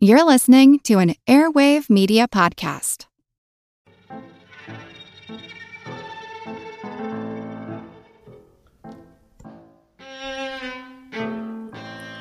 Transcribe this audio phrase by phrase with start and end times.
[0.00, 3.06] You're listening to an Airwave Media Podcast.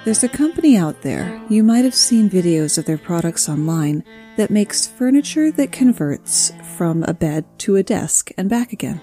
[0.05, 4.03] There's a company out there, you might have seen videos of their products online,
[4.37, 8.99] that makes furniture that converts from a bed to a desk and back again.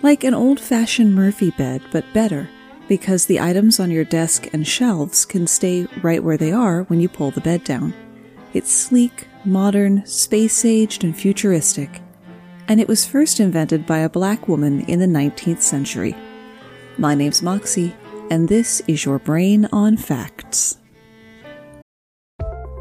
[0.00, 2.48] Like an old fashioned Murphy bed, but better
[2.90, 6.98] because the items on your desk and shelves can stay right where they are when
[6.98, 7.94] you pull the bed down.
[8.52, 12.02] It's sleek, modern, space aged, and futuristic,
[12.66, 16.16] and it was first invented by a black woman in the 19th century.
[16.98, 17.94] My name's Moxie,
[18.28, 20.76] and this is your Brain on Facts.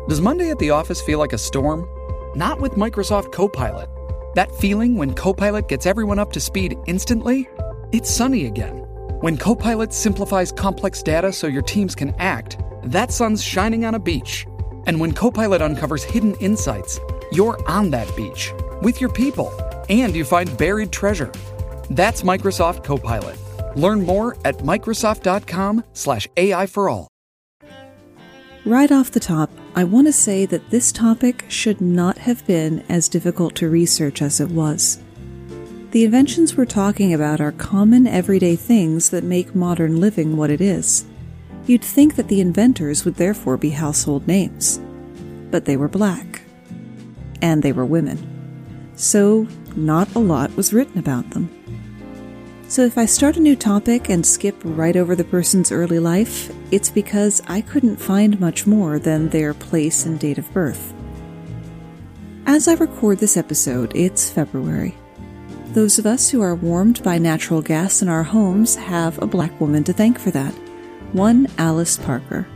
[0.08, 1.88] Does Monday at the office feel like a storm?
[2.36, 3.88] Not with Microsoft Copilot.
[4.34, 7.48] That feeling when Copilot gets everyone up to speed instantly?
[7.92, 8.79] It's sunny again.
[9.22, 14.00] When Copilot simplifies complex data so your teams can act, that sun's shining on a
[14.00, 14.48] beach.
[14.86, 17.02] And when Copilot uncovers hidden insights,
[17.34, 19.52] you're on that beach with your people
[19.90, 21.34] and you find buried treasure.
[21.90, 23.38] That's Microsoft Copilot.
[23.76, 27.10] Learn more at Microsoft.com/slash AI for all.
[28.66, 32.86] Right off the top, I want to say that this topic should not have been
[32.88, 35.00] as difficult to research as it was.
[35.92, 40.62] The inventions we're talking about are common everyday things that make modern living what it
[40.62, 41.06] is.
[41.66, 44.80] You'd think that the inventors would therefore be household names.
[45.50, 46.44] But they were black.
[47.42, 48.20] And they were women.
[48.96, 51.50] So, not a lot was written about them.
[52.68, 56.54] So, if I start a new topic and skip right over the person's early life,
[56.70, 60.94] it's because I couldn't find much more than their place and date of birth.
[62.46, 64.96] As I record this episode, it's February.
[65.74, 69.62] Those of us who are warmed by natural gas in our homes have a black
[69.62, 70.52] woman to thank for that.
[71.14, 72.48] One Alice Parker.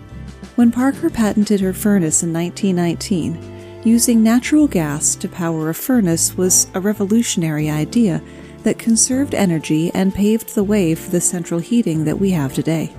[0.56, 6.68] When Parker patented her furnace in 1919, using natural gas to power a furnace was
[6.74, 8.20] a revolutionary idea
[8.64, 12.92] that conserved energy and paved the way for the central heating that we have today.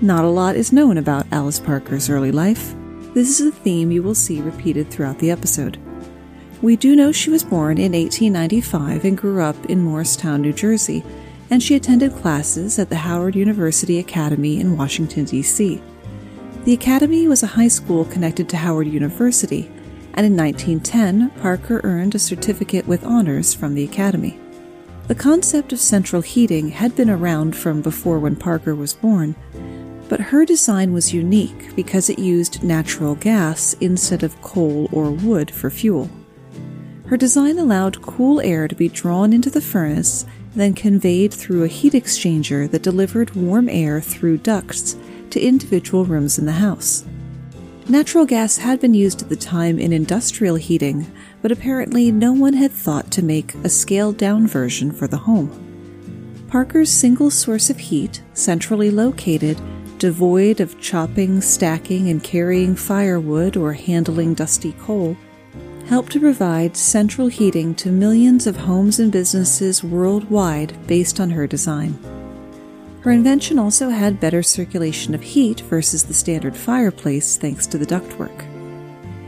[0.00, 2.74] Not a lot is known about Alice Parker's early life.
[3.14, 5.78] This is a theme you will see repeated throughout the episode.
[6.62, 11.04] We do know she was born in 1895 and grew up in Morristown, New Jersey,
[11.50, 15.82] and she attended classes at the Howard University Academy in Washington, D.C.
[16.64, 19.70] The Academy was a high school connected to Howard University,
[20.14, 24.40] and in 1910, Parker earned a certificate with honors from the Academy.
[25.08, 29.36] The concept of central heating had been around from before when Parker was born,
[30.08, 35.50] but her design was unique because it used natural gas instead of coal or wood
[35.50, 36.10] for fuel.
[37.06, 41.68] Her design allowed cool air to be drawn into the furnace, then conveyed through a
[41.68, 44.96] heat exchanger that delivered warm air through ducts
[45.30, 47.04] to individual rooms in the house.
[47.88, 51.06] Natural gas had been used at the time in industrial heating,
[51.42, 55.62] but apparently no one had thought to make a scaled down version for the home.
[56.48, 59.60] Parker's single source of heat, centrally located,
[59.98, 65.16] devoid of chopping, stacking, and carrying firewood or handling dusty coal,
[65.86, 71.46] helped to provide central heating to millions of homes and businesses worldwide based on her
[71.46, 71.96] design.
[73.02, 77.86] Her invention also had better circulation of heat versus the standard fireplace thanks to the
[77.86, 78.44] ductwork.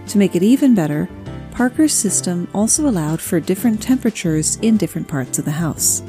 [0.08, 1.08] To make it even better,
[1.52, 6.02] Parker's system also allowed for different temperatures in different parts of the house.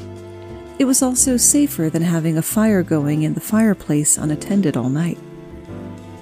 [0.80, 5.18] It was also safer than having a fire going in the fireplace unattended all night.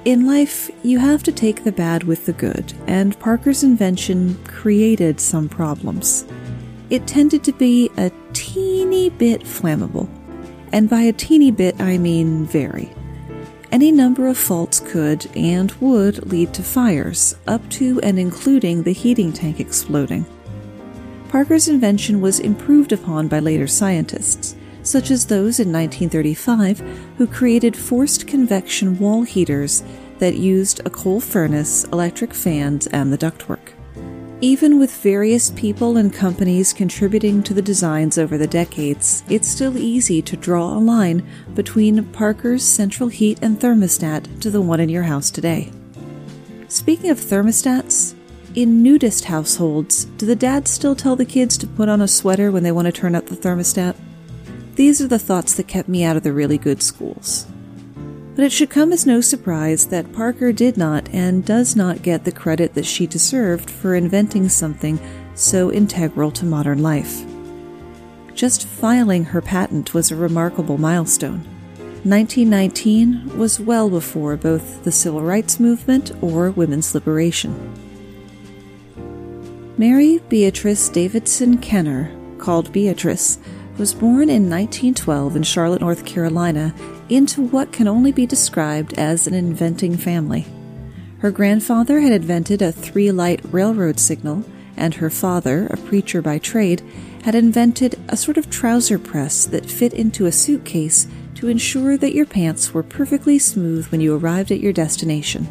[0.04, 5.20] In life, you have to take the bad with the good, and Parker's invention created
[5.20, 6.24] some problems.
[6.88, 10.08] It tended to be a teeny bit flammable,
[10.72, 12.90] and by a teeny bit I mean very.
[13.70, 18.92] Any number of faults could and would lead to fires, up to and including the
[18.92, 20.24] heating tank exploding.
[21.28, 24.54] Parker's invention was improved upon by later scientists,
[24.88, 26.80] such as those in 1935
[27.18, 29.82] who created forced convection wall heaters
[30.18, 33.72] that used a coal furnace, electric fans, and the ductwork.
[34.40, 39.76] Even with various people and companies contributing to the designs over the decades, it's still
[39.76, 44.88] easy to draw a line between Parker's central heat and thermostat to the one in
[44.88, 45.72] your house today.
[46.68, 48.14] Speaking of thermostats,
[48.54, 52.52] in nudist households, do the dads still tell the kids to put on a sweater
[52.52, 53.96] when they want to turn up the thermostat?
[54.78, 57.48] These are the thoughts that kept me out of the really good schools.
[58.36, 62.24] But it should come as no surprise that Parker did not and does not get
[62.24, 65.00] the credit that she deserved for inventing something
[65.34, 67.24] so integral to modern life.
[68.34, 71.40] Just filing her patent was a remarkable milestone.
[72.04, 77.74] 1919 was well before both the civil rights movement or women's liberation.
[79.76, 83.40] Mary Beatrice Davidson Kenner, called Beatrice,
[83.78, 86.74] was born in 1912 in Charlotte, North Carolina,
[87.08, 90.46] into what can only be described as an inventing family.
[91.18, 94.44] Her grandfather had invented a three light railroad signal,
[94.76, 96.82] and her father, a preacher by trade,
[97.22, 102.14] had invented a sort of trouser press that fit into a suitcase to ensure that
[102.14, 105.46] your pants were perfectly smooth when you arrived at your destination.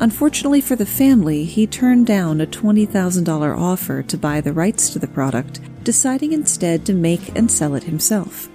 [0.00, 4.98] Unfortunately for the family, he turned down a $20,000 offer to buy the rights to
[4.98, 8.48] the product, deciding instead to make and sell it himself.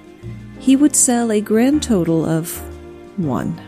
[0.59, 2.57] He would sell a grand total of
[3.17, 3.61] one.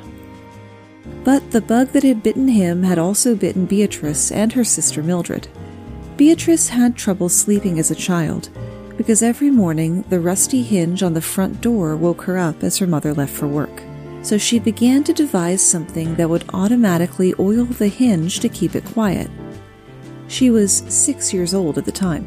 [1.23, 5.47] But the bug that had bitten him had also bitten Beatrice and her sister Mildred.
[6.17, 8.49] Beatrice had trouble sleeping as a child
[8.97, 12.87] because every morning the rusty hinge on the front door woke her up as her
[12.87, 13.81] mother left for work.
[14.21, 18.83] So she began to devise something that would automatically oil the hinge to keep it
[18.83, 19.29] quiet.
[20.27, 22.25] She was six years old at the time.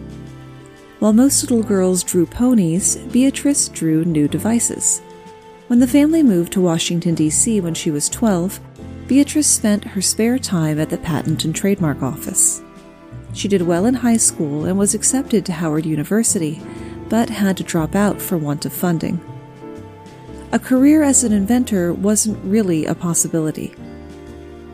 [1.02, 5.00] While most little girls drew ponies, Beatrice drew new devices.
[5.66, 7.60] When the family moved to Washington, D.C.
[7.60, 8.60] when she was 12,
[9.08, 12.62] Beatrice spent her spare time at the Patent and Trademark Office.
[13.32, 16.62] She did well in high school and was accepted to Howard University,
[17.08, 19.20] but had to drop out for want of funding.
[20.52, 23.75] A career as an inventor wasn't really a possibility.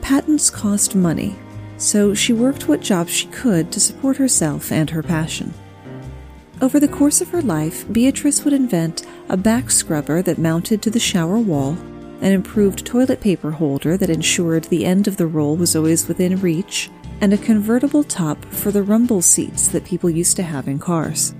[0.03, 1.37] Patents cost money,
[1.79, 5.55] so she worked what jobs she could to support herself and her passion.
[6.61, 10.91] Over the course of her life, Beatrice would invent a back scrubber that mounted to
[10.91, 11.79] the shower wall,
[12.21, 16.41] an improved toilet paper holder that ensured the end of the roll was always within
[16.41, 16.91] reach,
[17.21, 21.33] and a convertible top for the rumble seats that people used to have in cars.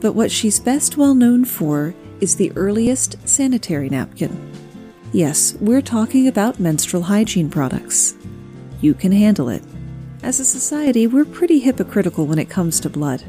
[0.00, 4.52] But what she's best well known for is the earliest sanitary napkin.
[5.10, 8.14] Yes, we're talking about menstrual hygiene products.
[8.82, 9.62] You can handle it.
[10.22, 13.24] As a society, we're pretty hypocritical when it comes to blood.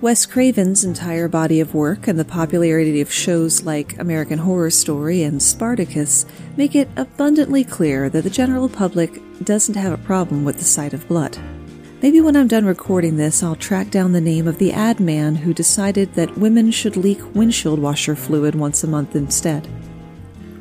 [0.00, 5.22] Wes Craven's entire body of work and the popularity of shows like American Horror Story
[5.24, 6.24] and Spartacus
[6.56, 10.94] make it abundantly clear that the general public doesn't have a problem with the sight
[10.94, 11.36] of blood.
[12.00, 15.34] Maybe when I'm done recording this, I'll track down the name of the ad man
[15.34, 19.66] who decided that women should leak windshield washer fluid once a month instead.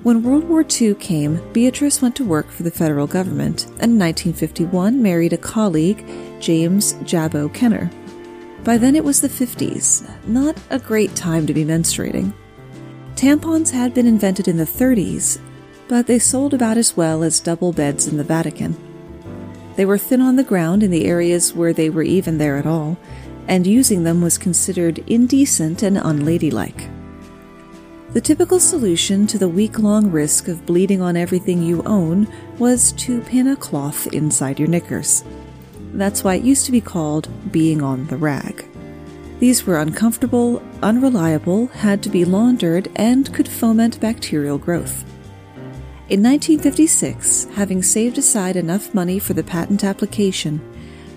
[0.04, 4.00] When World War II came, Beatrice went to work for the federal government and in
[4.00, 6.06] 1951 married a colleague,
[6.42, 7.90] James Jabbo Kenner.
[8.70, 12.34] By then it was the 50s, not a great time to be menstruating.
[13.16, 15.40] Tampons had been invented in the 30s,
[15.88, 18.78] but they sold about as well as double beds in the Vatican.
[19.76, 22.68] They were thin on the ground in the areas where they were even there at
[22.68, 23.00] all,
[23.48, 26.92] and using them was considered indecent and unladylike.
[28.14, 32.92] The typical solution to the week long risk of bleeding on everything you own was
[32.92, 35.24] to pin a cloth inside your knickers.
[35.94, 38.66] That's why it used to be called being on the rag.
[39.40, 45.06] These were uncomfortable, unreliable, had to be laundered, and could foment bacterial growth.
[46.10, 50.60] In 1956, having saved aside enough money for the patent application,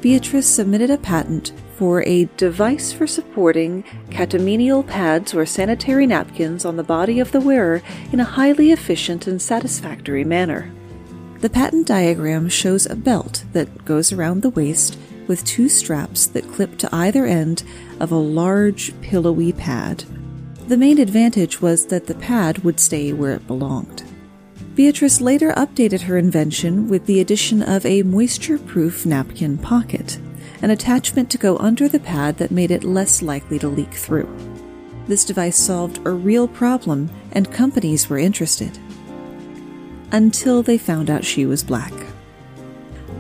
[0.01, 6.77] Beatrice submitted a patent for a device for supporting catamenial pads or sanitary napkins on
[6.77, 7.83] the body of the wearer
[8.13, 10.73] in a highly efficient and satisfactory manner.
[11.43, 14.97] The patent diagram shows a belt that goes around the waist
[15.27, 17.65] with two straps that clip to either end
[17.99, 20.05] of a large, pillowy pad.
[20.69, 24.05] The main advantage was that the pad would stay where it belonged.
[24.77, 30.21] Beatrice later updated her invention with the addition of a moisture proof napkin pocket,
[30.63, 34.33] an attachment to go under the pad that made it less likely to leak through.
[35.09, 38.79] This device solved a real problem, and companies were interested
[40.13, 41.93] until they found out she was black.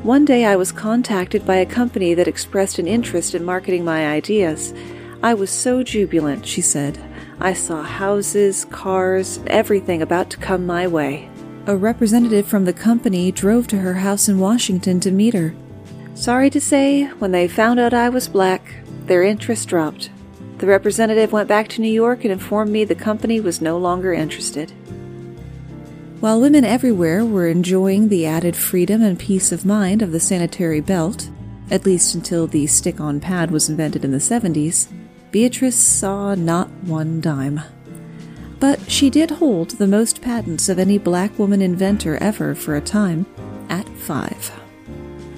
[0.02, 4.06] One day I was contacted by a company that expressed an interest in marketing my
[4.08, 4.74] ideas.
[5.22, 6.98] I was so jubilant, she said.
[7.40, 11.30] I saw houses, cars, everything about to come my way.
[11.66, 15.54] A representative from the company drove to her house in Washington to meet her.
[16.14, 18.74] Sorry to say, when they found out I was black,
[19.06, 20.10] their interest dropped.
[20.58, 24.12] The representative went back to New York and informed me the company was no longer
[24.12, 24.72] interested.
[26.22, 30.80] While women everywhere were enjoying the added freedom and peace of mind of the sanitary
[30.80, 31.28] belt,
[31.68, 34.86] at least until the stick on pad was invented in the 70s,
[35.32, 37.60] Beatrice saw not one dime.
[38.60, 42.80] But she did hold the most patents of any black woman inventor ever for a
[42.80, 43.26] time,
[43.68, 44.52] at five.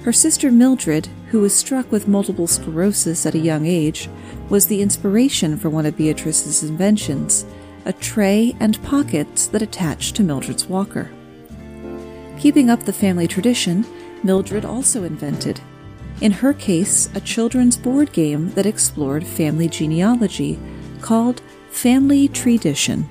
[0.03, 4.07] Her sister Mildred, who was struck with multiple sclerosis at a young age,
[4.49, 7.43] was the inspiration for one of Beatrice's inventions
[7.85, 11.11] a tray, and pockets that attach to Mildred's walker.
[12.39, 13.85] Keeping up the family tradition,
[14.23, 15.61] Mildred also invented,
[16.21, 20.57] in her case, a children's board game that explored family genealogy
[21.01, 23.03] called Family Tradition,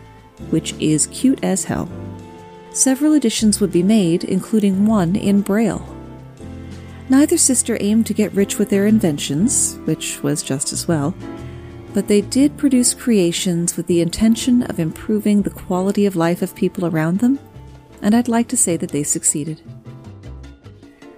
[0.51, 1.89] which is cute as hell.
[2.71, 5.87] Several editions would be made, including one in Braille.
[7.11, 11.15] Neither sister aimed to get rich with their inventions, which was just as well,
[11.95, 16.55] but they did produce creations with the intention of improving the quality of life of
[16.55, 17.39] people around them,
[18.03, 19.63] and I'd like to say that they succeeded.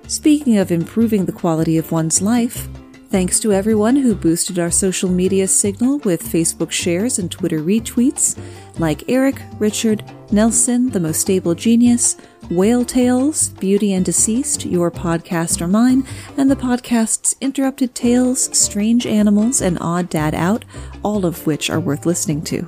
[0.06, 2.68] Speaking of improving the quality of one's life,
[3.08, 8.38] thanks to everyone who boosted our social media signal with Facebook shares and Twitter retweets,
[8.78, 12.16] like Eric, Richard, Nelson, The Most Stable Genius,
[12.50, 19.06] Whale Tales, Beauty and Deceased, Your Podcast or Mine, and the podcasts Interrupted Tales, Strange
[19.06, 20.64] Animals, and Odd Dad Out,
[21.02, 22.66] all of which are worth listening to.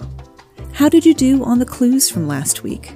[0.72, 2.94] How did you do on the clues from last week?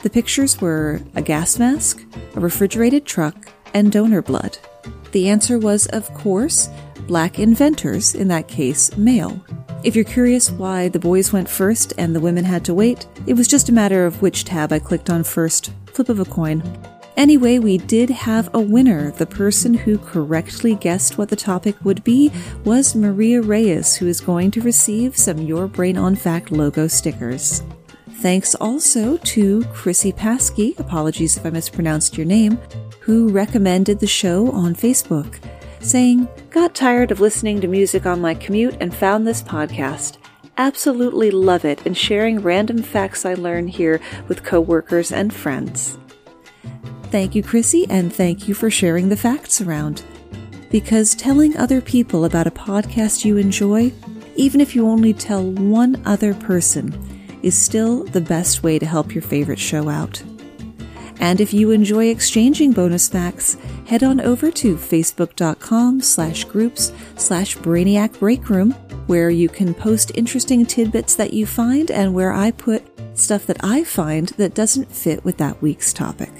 [0.00, 2.04] The pictures were a gas mask,
[2.34, 4.58] a refrigerated truck, and donor blood?
[5.12, 6.68] The answer was, of course,
[7.06, 9.44] black inventors, in that case, male.
[9.82, 13.34] If you're curious why the boys went first and the women had to wait, it
[13.34, 15.72] was just a matter of which tab I clicked on first.
[15.86, 16.62] Flip of a coin.
[17.16, 19.10] Anyway, we did have a winner.
[19.10, 22.30] The person who correctly guessed what the topic would be
[22.64, 27.62] was Maria Reyes, who is going to receive some Your Brain on Fact logo stickers.
[28.20, 32.58] Thanks also to Chrissy Paskey, apologies if I mispronounced your name,
[33.00, 35.38] who recommended the show on Facebook,
[35.80, 40.18] saying, Got tired of listening to music on my commute and found this podcast.
[40.58, 45.96] Absolutely love it and sharing random facts I learn here with coworkers and friends.
[47.04, 50.02] Thank you, Chrissy, and thank you for sharing the facts around.
[50.70, 53.90] Because telling other people about a podcast you enjoy,
[54.36, 56.92] even if you only tell one other person,
[57.42, 60.22] is still the best way to help your favorite show out.
[61.20, 67.56] And if you enjoy exchanging bonus facts, head on over to facebook.com slash groups slash
[67.58, 68.72] brainiac breakroom,
[69.06, 72.82] where you can post interesting tidbits that you find and where I put
[73.18, 76.32] stuff that I find that doesn't fit with that week's topic.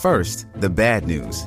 [0.00, 1.46] First, the bad news.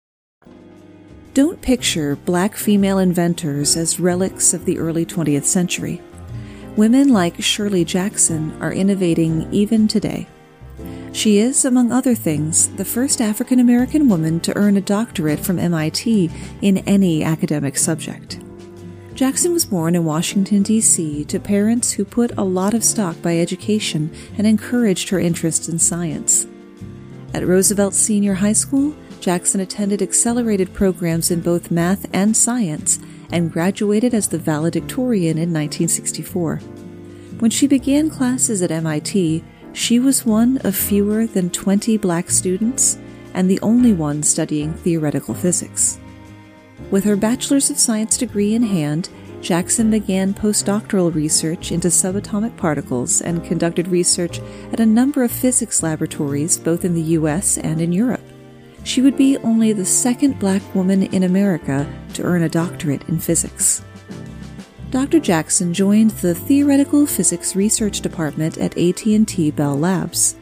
[1.33, 6.01] Don't picture black female inventors as relics of the early 20th century.
[6.75, 10.27] Women like Shirley Jackson are innovating even today.
[11.13, 15.57] She is, among other things, the first African American woman to earn a doctorate from
[15.57, 16.29] MIT
[16.61, 18.41] in any academic subject.
[19.13, 23.37] Jackson was born in Washington, D.C., to parents who put a lot of stock by
[23.37, 26.45] education and encouraged her interest in science.
[27.33, 32.97] At Roosevelt Senior High School, Jackson attended accelerated programs in both math and science
[33.31, 36.57] and graduated as the valedictorian in 1964.
[37.37, 42.97] When she began classes at MIT, she was one of fewer than 20 black students
[43.35, 45.99] and the only one studying theoretical physics.
[46.89, 49.09] With her Bachelor's of Science degree in hand,
[49.39, 54.39] Jackson began postdoctoral research into subatomic particles and conducted research
[54.73, 58.30] at a number of physics laboratories both in the US and in Europe
[58.83, 63.19] she would be only the second black woman in America to earn a doctorate in
[63.19, 63.83] physics.
[64.89, 65.19] Dr.
[65.19, 70.35] Jackson joined the Theoretical Physics Research Department at AT&T Bell Labs.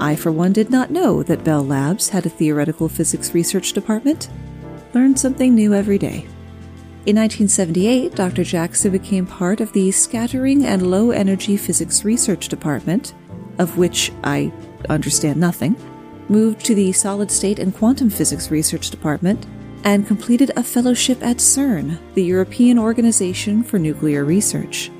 [0.00, 4.30] I for one did not know that Bell Labs had a theoretical physics research department.
[4.94, 6.26] Learn something new every day.
[7.04, 8.44] In 1978, Dr.
[8.44, 13.12] Jackson became part of the Scattering and Low Energy Physics Research Department,
[13.58, 14.52] of which I
[14.88, 15.76] understand nothing
[16.32, 19.46] moved to the Solid State and Quantum Physics Research Department,
[19.84, 24.90] and completed a fellowship at CERN, the European Organization for Nuclear Research.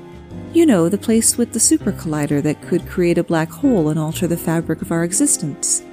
[0.53, 3.97] You know, the place with the super collider that could create a black hole and
[3.99, 5.83] alter the fabric of our existence.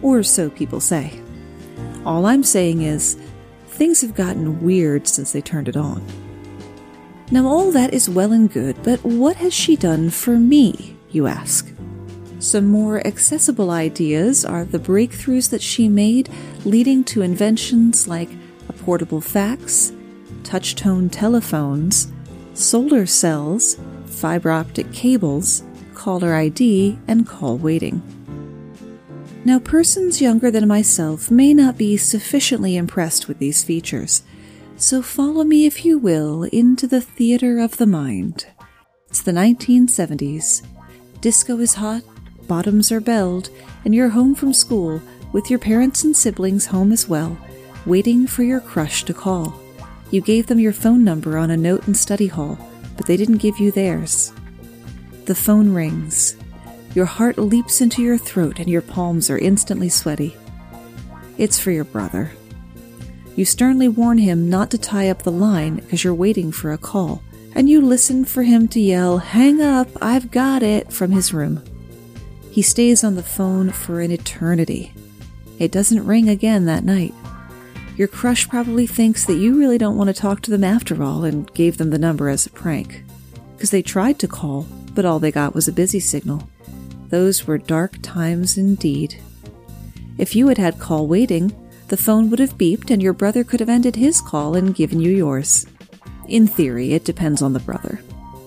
[0.00, 1.20] Or so people say.
[2.06, 3.18] All I'm saying is,
[3.66, 6.02] things have gotten weird since they turned it on.
[7.30, 11.26] Now, all that is well and good, but what has she done for me, you
[11.26, 11.69] ask?
[12.40, 16.30] Some more accessible ideas are the breakthroughs that she made,
[16.64, 18.30] leading to inventions like
[18.66, 19.92] a portable fax,
[20.42, 22.10] touch tone telephones,
[22.54, 28.00] solar cells, fiber optic cables, caller ID, and call waiting.
[29.44, 34.22] Now, persons younger than myself may not be sufficiently impressed with these features,
[34.76, 38.46] so follow me, if you will, into the theater of the mind.
[39.08, 40.66] It's the 1970s.
[41.20, 42.02] Disco is hot,
[42.50, 43.48] bottoms are belled,
[43.84, 45.00] and you're home from school
[45.32, 47.38] with your parents and siblings home as well,
[47.86, 49.54] waiting for your crush to call.
[50.10, 52.58] You gave them your phone number on a note in study hall,
[52.96, 54.32] but they didn't give you theirs.
[55.26, 56.36] The phone rings.
[56.92, 60.36] Your heart leaps into your throat and your palms are instantly sweaty.
[61.38, 62.32] It's for your brother.
[63.36, 66.78] You sternly warn him not to tie up the line because you're waiting for a
[66.78, 67.22] call,
[67.54, 71.62] and you listen for him to yell, Hang up, I've got it, from his room.
[72.50, 74.92] He stays on the phone for an eternity.
[75.58, 77.14] It doesn't ring again that night.
[77.96, 81.24] Your crush probably thinks that you really don't want to talk to them after all
[81.24, 83.04] and gave them the number as a prank.
[83.54, 86.48] Because they tried to call, but all they got was a busy signal.
[87.08, 89.20] Those were dark times indeed.
[90.18, 91.52] If you had had call waiting,
[91.88, 95.00] the phone would have beeped and your brother could have ended his call and given
[95.00, 95.66] you yours.
[96.26, 98.00] In theory, it depends on the brother.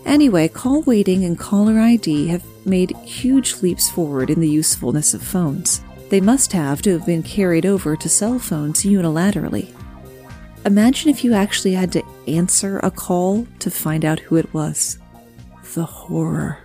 [0.06, 5.22] Anyway, call waiting and caller ID have made huge leaps forward in the usefulness of
[5.22, 5.82] phones.
[6.10, 9.74] They must have to have been carried over to cell phones unilaterally.
[10.66, 15.00] Imagine if you actually had to answer a call to find out who it was.
[15.74, 16.60] The horror.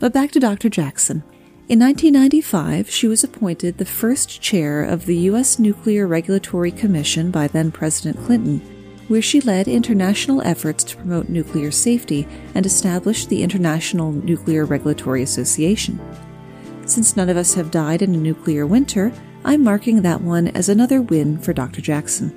[0.00, 0.68] But back to Dr.
[0.68, 1.22] Jackson.
[1.68, 5.58] In 1995, she was appointed the first chair of the U.S.
[5.58, 8.60] Nuclear Regulatory Commission by then President Clinton,
[9.12, 15.22] where she led international efforts to promote nuclear safety and establish the International Nuclear Regulatory
[15.22, 16.00] Association.
[16.86, 19.12] Since none of us have died in a nuclear winter,
[19.44, 21.82] I'm marking that one as another win for Dr.
[21.82, 22.32] Jackson.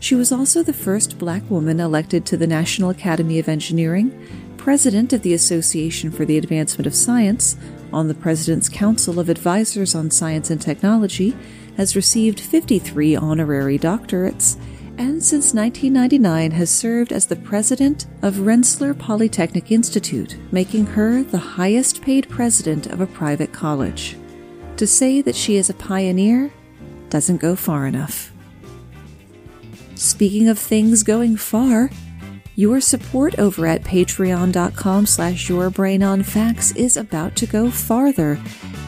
[0.00, 4.10] She was also the first black woman elected to the National Academy of Engineering,
[4.56, 7.56] president of the Association for the Advancement of Science,
[7.92, 11.36] on the President's Council of Advisors on Science and Technology,
[11.76, 14.56] has received 53 honorary doctorates,
[14.98, 21.38] and since 1999 has served as the president of Rensselaer Polytechnic Institute, making her the
[21.38, 24.16] highest paid president of a private college.
[24.76, 26.52] To say that she is a pioneer
[27.10, 28.32] doesn't go far enough.
[29.94, 31.90] Speaking of things going far,
[32.56, 38.40] your support over at patreon.com slash yourbrainonfacts is about to go farther.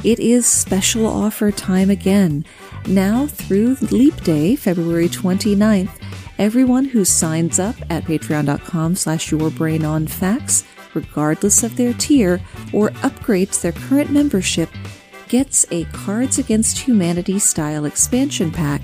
[0.03, 2.45] It is special offer time again.
[2.87, 6.00] Now through Leap Day, February 29th,
[6.41, 12.41] everyone who signs up at patreon.com slash yourbrainonfacts, regardless of their tier,
[12.73, 14.71] or upgrades their current membership,
[15.29, 18.81] gets a Cards Against Humanity style expansion pack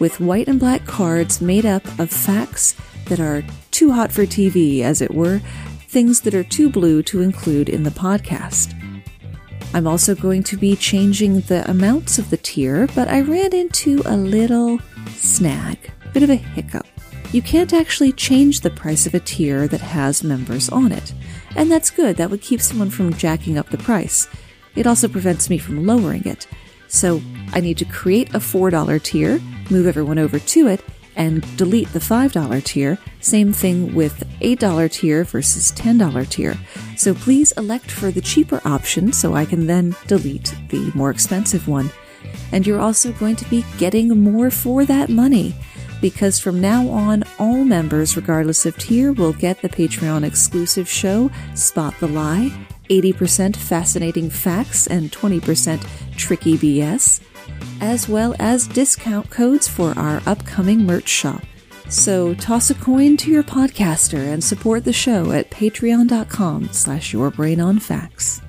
[0.00, 2.74] with white and black cards made up of facts
[3.06, 5.38] that are too hot for TV, as it were,
[5.86, 8.74] things that are too blue to include in the podcast.
[9.72, 14.02] I'm also going to be changing the amounts of the tier, but I ran into
[14.04, 14.80] a little
[15.10, 16.86] snag, bit of a hiccup.
[17.32, 21.14] You can't actually change the price of a tier that has members on it.
[21.54, 24.26] And that's good, that would keep someone from jacking up the price.
[24.74, 26.48] It also prevents me from lowering it.
[26.88, 30.82] So I need to create a $4 tier, move everyone over to it,
[31.14, 32.98] and delete the $5 tier.
[33.20, 36.56] Same thing with $8 tier versus $10 tier.
[36.96, 41.68] So please elect for the cheaper option so I can then delete the more expensive
[41.68, 41.90] one.
[42.50, 45.54] And you're also going to be getting more for that money
[46.00, 51.30] because from now on, all members, regardless of tier, will get the Patreon exclusive show,
[51.54, 52.50] Spot the Lie,
[52.90, 57.20] 80% fascinating facts, and 20% tricky BS
[57.80, 61.42] as well as discount codes for our upcoming merch shop.
[61.88, 68.42] So toss a coin to your podcaster and support the show at patreon.com slash yourbrainonfacts.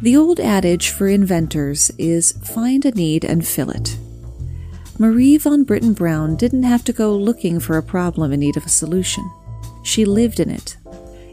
[0.00, 3.98] The old adage for inventors is find a need and fill it.
[5.00, 8.66] Marie Van Brittan Brown didn't have to go looking for a problem in need of
[8.66, 9.30] a solution.
[9.84, 10.76] She lived in it.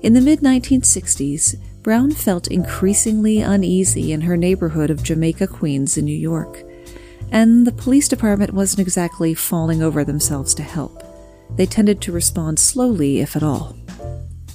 [0.04, 6.06] In the mid 1960s, Brown felt increasingly uneasy in her neighborhood of Jamaica Queens in
[6.06, 6.64] New York,
[7.32, 11.02] and the police department wasn't exactly falling over themselves to help.
[11.56, 13.76] They tended to respond slowly, if at all.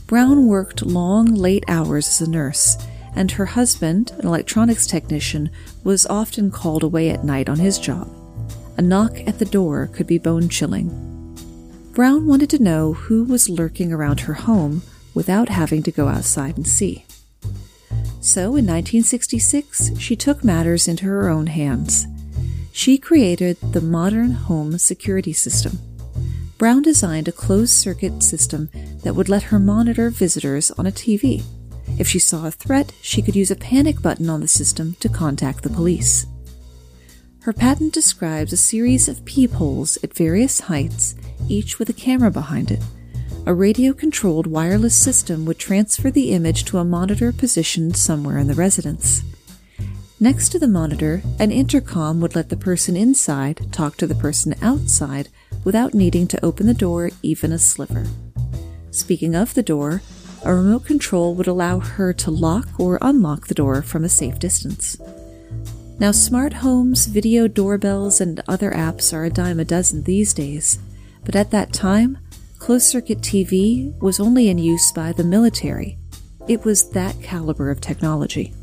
[0.06, 2.76] Brown worked long, late hours as a nurse,
[3.16, 5.50] and her husband, an electronics technician,
[5.82, 8.08] was often called away at night on his job.
[8.76, 10.88] A knock at the door could be bone chilling.
[11.92, 16.56] Brown wanted to know who was lurking around her home without having to go outside
[16.56, 17.04] and see.
[18.20, 22.06] So in 1966, she took matters into her own hands.
[22.72, 25.78] She created the modern home security system.
[26.58, 28.68] Brown designed a closed circuit system
[29.02, 31.42] that would let her monitor visitors on a TV.
[31.98, 35.08] If she saw a threat, she could use a panic button on the system to
[35.08, 36.26] contact the police.
[37.42, 41.14] Her patent describes a series of peepholes at various heights,
[41.48, 42.82] each with a camera behind it.
[43.46, 48.46] A radio controlled wireless system would transfer the image to a monitor positioned somewhere in
[48.46, 49.22] the residence.
[50.20, 54.54] Next to the monitor, an intercom would let the person inside talk to the person
[54.60, 55.30] outside
[55.64, 58.04] without needing to open the door even a sliver.
[58.90, 60.02] Speaking of the door,
[60.44, 64.38] a remote control would allow her to lock or unlock the door from a safe
[64.38, 64.98] distance.
[66.00, 70.78] Now, smart homes, video doorbells, and other apps are a dime a dozen these days,
[71.26, 72.16] but at that time,
[72.58, 75.98] closed circuit TV was only in use by the military.
[76.48, 78.54] It was that caliber of technology.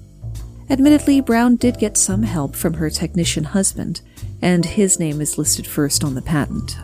[0.71, 4.01] Admittedly, Brown did get some help from her technician husband,
[4.41, 6.75] and his name is listed first on the patent.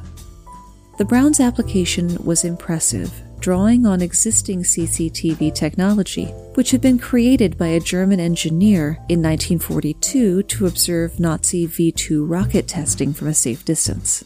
[1.00, 7.68] The Browns application was impressive, drawing on existing CCTV technology, which had been created by
[7.68, 13.66] a German engineer in 1942 to observe Nazi V 2 rocket testing from a safe
[13.66, 14.24] distance.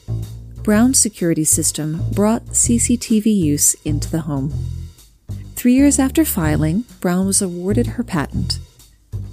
[0.61, 4.53] Brown's security system brought CCTV use into the home.
[5.55, 8.59] Three years after filing, Brown was awarded her patent,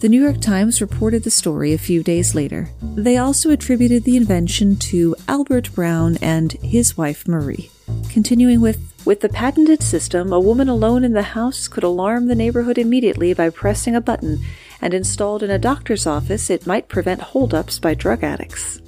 [0.05, 2.69] the New York Times reported the story a few days later.
[2.83, 7.71] They also attributed the invention to Albert Brown and his wife Marie.
[8.11, 12.35] Continuing with With the patented system, a woman alone in the house could alarm the
[12.35, 14.43] neighborhood immediately by pressing a button,
[14.81, 18.81] and installed in a doctor's office, it might prevent holdups by drug addicts.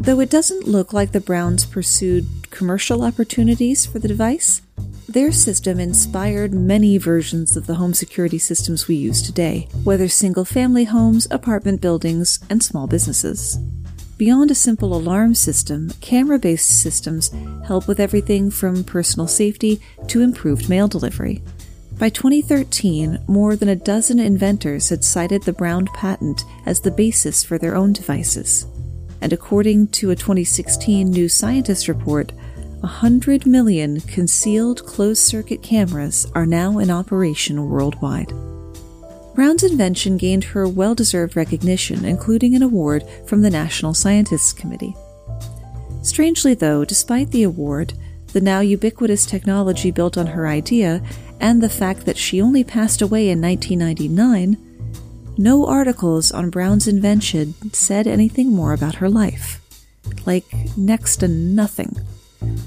[0.00, 4.62] Though it doesn't look like the Browns pursued commercial opportunities for the device,
[5.06, 10.46] their system inspired many versions of the home security systems we use today, whether single
[10.46, 13.58] family homes, apartment buildings, and small businesses.
[14.18, 17.30] Beyond a simple alarm system, camera based systems
[17.64, 21.40] help with everything from personal safety to improved mail delivery.
[22.00, 27.44] By 2013, more than a dozen inventors had cited the Brown patent as the basis
[27.44, 28.66] for their own devices.
[29.20, 32.32] And according to a 2016 New Scientist report,
[32.80, 38.32] 100 million concealed closed circuit cameras are now in operation worldwide.
[39.38, 44.96] Brown's invention gained her well deserved recognition, including an award from the National Scientists Committee.
[46.02, 47.94] Strangely, though, despite the award,
[48.32, 51.00] the now ubiquitous technology built on her idea,
[51.38, 54.56] and the fact that she only passed away in 1999,
[55.38, 59.60] no articles on Brown's invention said anything more about her life.
[60.26, 61.96] Like, next to nothing.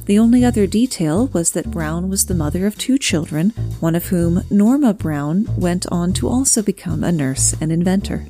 [0.06, 4.06] The only other detail was that Brown was the mother of two children, one of
[4.08, 8.28] whom, Norma Brown, went on to also become a nurse and inventor.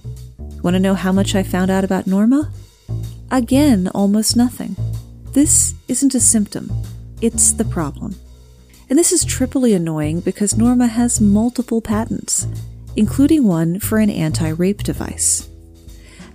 [0.62, 2.52] Want to know how much I found out about Norma?
[3.32, 4.76] Again, almost nothing.
[5.32, 6.72] This isn't a symptom,
[7.22, 8.16] it's the problem.
[8.90, 12.46] And this is triply annoying because Norma has multiple patents,
[12.98, 15.48] including one for an anti rape device.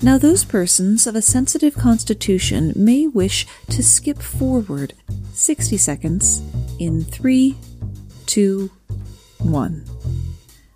[0.03, 4.93] Now, those persons of a sensitive constitution may wish to skip forward
[5.33, 6.43] 60 seconds
[6.79, 7.57] in 3,
[8.27, 8.71] 2,
[9.39, 9.85] 1.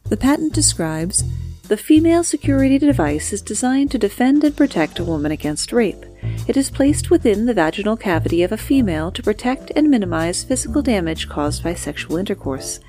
[0.08, 1.22] The patent describes
[1.68, 6.04] the female security device is designed to defend and protect a woman against rape.
[6.48, 10.82] It is placed within the vaginal cavity of a female to protect and minimize physical
[10.82, 12.80] damage caused by sexual intercourse.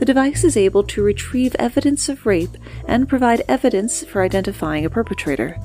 [0.00, 2.56] The device is able to retrieve evidence of rape
[2.88, 5.60] and provide evidence for identifying a perpetrator.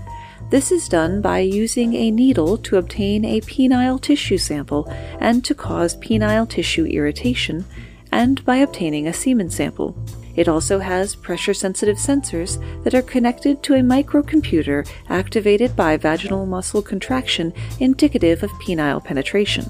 [0.49, 5.55] This is done by using a needle to obtain a penile tissue sample and to
[5.55, 7.63] cause penile tissue irritation,
[8.11, 9.97] and by obtaining a semen sample.
[10.35, 16.45] It also has pressure sensitive sensors that are connected to a microcomputer activated by vaginal
[16.45, 19.65] muscle contraction indicative of penile penetration.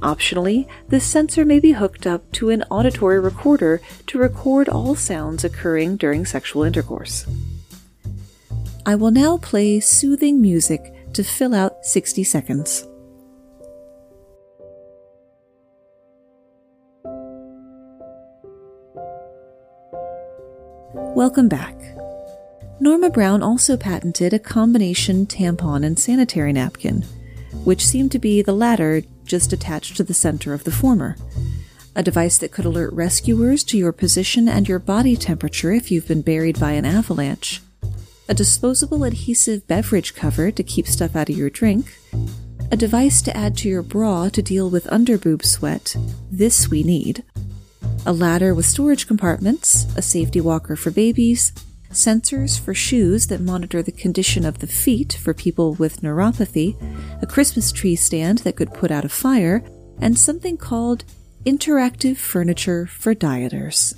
[0.00, 5.42] Optionally, this sensor may be hooked up to an auditory recorder to record all sounds
[5.42, 7.26] occurring during sexual intercourse.
[8.84, 12.86] I will now play soothing music to fill out 60 seconds.
[21.16, 21.74] Welcome back.
[22.78, 27.02] Norma Brown also patented a combination tampon and sanitary napkin,
[27.64, 31.16] which seemed to be the latter just attached to the center of the former.
[31.96, 36.06] a device that could alert rescuers to your position and your body temperature if you've
[36.06, 37.62] been buried by an avalanche,
[38.28, 41.96] a disposable adhesive beverage cover to keep stuff out of your drink,
[42.70, 45.96] a device to add to your bra to deal with underboob sweat,
[46.30, 47.24] this we need,
[48.04, 51.52] a ladder with storage compartments, a safety walker for babies,
[51.90, 56.76] sensors for shoes that monitor the condition of the feet for people with neuropathy,
[57.22, 59.64] a Christmas tree stand that could put out a fire,
[60.00, 61.04] and something called
[61.44, 63.94] interactive furniture for dieters.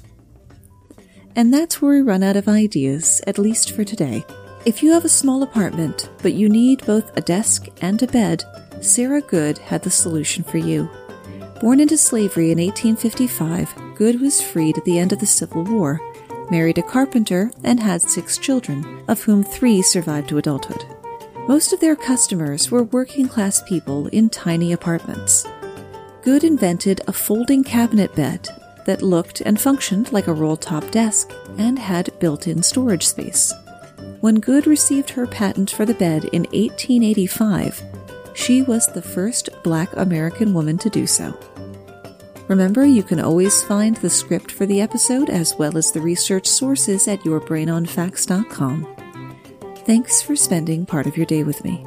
[1.35, 4.25] And that's where we run out of ideas, at least for today.
[4.67, 8.45] If you have a small apartment, but you need both a desk and a bed,
[8.81, 10.91] Sarah Good had the solution for you.
[11.61, 16.01] Born into slavery in 1855, Good was freed at the end of the Civil War,
[16.51, 20.85] married a carpenter, and had six children, of whom three survived to adulthood.
[21.49, 25.47] Most of their customers were working class people in tiny apartments.
[26.23, 28.49] Good invented a folding cabinet bed
[28.85, 33.53] that looked and functioned like a roll top desk and had built in storage space.
[34.21, 37.83] When Good received her patent for the bed in 1885,
[38.35, 41.39] she was the first black American woman to do so.
[42.49, 46.47] Remember, you can always find the script for the episode as well as the research
[46.47, 48.97] sources at yourbrainonfacts.com.
[49.85, 51.87] Thanks for spending part of your day with me.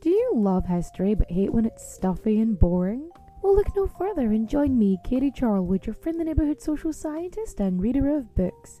[0.00, 3.10] Do you love history but hate when it's stuffy and boring?
[3.42, 7.60] Well, look no further and join me, Katie Charlwood, your friend, the neighborhood social scientist
[7.60, 8.80] and reader of books,